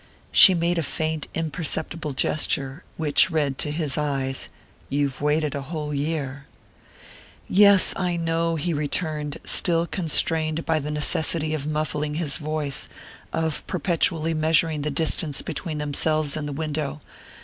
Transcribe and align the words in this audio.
She 0.31 0.55
made 0.55 0.79
a 0.79 0.81
faint, 0.81 1.27
imperceptible 1.35 2.13
gesture, 2.13 2.83
which 2.97 3.29
read 3.29 3.59
to 3.59 3.69
his 3.69 3.99
eyes: 3.99 4.49
"You've 4.89 5.21
waited 5.21 5.53
a 5.53 5.61
whole 5.61 5.93
year." 5.93 6.47
"Yes, 7.47 7.93
I 7.95 8.15
know," 8.17 8.55
he 8.55 8.73
returned, 8.73 9.37
still 9.43 9.85
constrained 9.85 10.65
by 10.65 10.79
the 10.79 10.89
necessity 10.89 11.53
of 11.53 11.67
muffling 11.67 12.15
his 12.15 12.37
voice, 12.37 12.89
of 13.31 13.63
perpetually 13.67 14.33
measuring 14.33 14.81
the 14.81 14.89
distance 14.89 15.43
between 15.43 15.77
themselves 15.77 16.35
and 16.35 16.47
the 16.47 16.51
window. 16.53 16.99